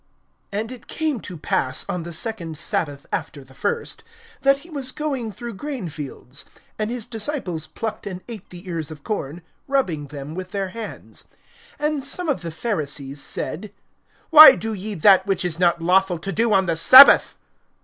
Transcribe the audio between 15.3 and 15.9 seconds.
it is not